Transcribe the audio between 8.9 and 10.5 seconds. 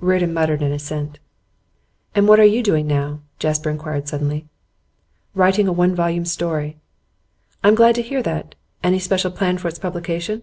special plan for its publication?